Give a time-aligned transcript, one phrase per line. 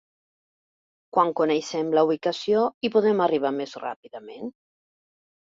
[1.17, 4.51] Quan coneixem la ubicació, hi podem arribar més ràpidament.